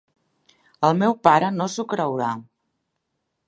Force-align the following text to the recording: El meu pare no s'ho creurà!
El 0.89 0.95
meu 1.03 1.13
pare 1.29 1.51
no 1.59 1.69
s'ho 1.75 1.87
creurà! 1.93 2.31